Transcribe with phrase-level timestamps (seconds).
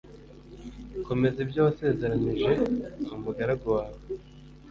[1.07, 2.51] komeza ibyo wasezeranije
[3.13, 3.99] umugaragu wawe